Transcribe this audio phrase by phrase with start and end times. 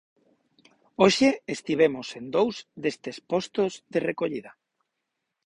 [1.01, 3.61] Hoxe estivemos en dous destes posto
[3.93, 4.51] de recollida.